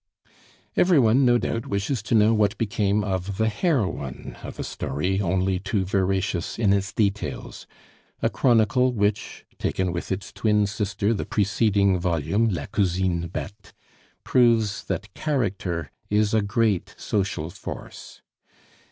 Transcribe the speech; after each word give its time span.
Every 0.75 0.97
one, 0.97 1.25
no 1.25 1.37
doubt, 1.37 1.67
wishes 1.67 2.01
to 2.09 2.15
know 2.15 2.33
what 2.33 2.57
became 2.57 3.03
of 3.03 3.37
the 3.37 3.49
heroine 3.49 4.35
of 4.41 4.57
a 4.57 4.63
story 4.63 5.21
only 5.21 5.59
too 5.59 5.85
veracious 5.85 6.57
in 6.57 6.73
its 6.73 6.91
details; 6.91 7.67
a 8.19 8.27
chronicle 8.27 8.91
which, 8.93 9.45
taken 9.59 9.91
with 9.91 10.11
its 10.11 10.33
twin 10.33 10.65
sister 10.65 11.13
the 11.13 11.27
preceding 11.27 11.99
volume, 11.99 12.49
La 12.49 12.65
Cousine 12.65 13.27
Bette, 13.27 13.73
proves 14.23 14.85
that 14.85 15.13
Character 15.13 15.91
is 16.09 16.33
a 16.33 16.41
great 16.41 16.95
social 16.97 17.51
force. 17.51 18.23